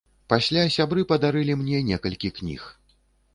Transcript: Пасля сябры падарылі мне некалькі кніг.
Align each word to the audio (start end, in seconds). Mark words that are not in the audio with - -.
Пасля 0.31 0.63
сябры 0.75 1.03
падарылі 1.11 1.59
мне 1.61 1.83
некалькі 1.91 2.33
кніг. 2.41 2.65